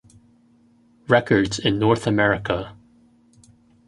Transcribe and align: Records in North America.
Records 1.07 1.59
in 1.59 1.77
North 1.77 2.07
America. 2.07 2.75